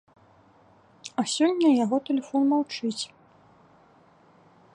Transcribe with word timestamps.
А 1.23 1.27
сёння 1.35 1.67
яго 1.83 1.97
тэлефон 2.09 2.41
маўчыць. 2.55 2.99